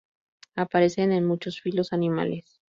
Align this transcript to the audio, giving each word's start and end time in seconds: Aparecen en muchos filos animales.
Aparecen 0.55 1.11
en 1.11 1.25
muchos 1.27 1.61
filos 1.61 1.93
animales. 1.93 2.59